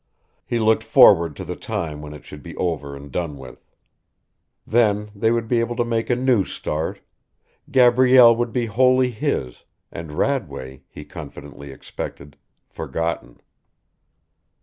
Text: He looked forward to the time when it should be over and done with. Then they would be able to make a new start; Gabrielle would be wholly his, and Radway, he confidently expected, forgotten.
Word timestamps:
He 0.47 0.57
looked 0.57 0.81
forward 0.83 1.35
to 1.35 1.45
the 1.45 1.55
time 1.55 2.01
when 2.01 2.11
it 2.11 2.25
should 2.25 2.41
be 2.41 2.55
over 2.57 2.95
and 2.95 3.11
done 3.11 3.37
with. 3.37 3.63
Then 4.65 5.11
they 5.13 5.29
would 5.29 5.47
be 5.47 5.59
able 5.59 5.75
to 5.75 5.85
make 5.85 6.09
a 6.09 6.15
new 6.15 6.43
start; 6.43 7.01
Gabrielle 7.69 8.35
would 8.35 8.51
be 8.51 8.65
wholly 8.65 9.11
his, 9.11 9.63
and 9.91 10.13
Radway, 10.13 10.81
he 10.89 11.05
confidently 11.05 11.71
expected, 11.71 12.35
forgotten. 12.67 13.41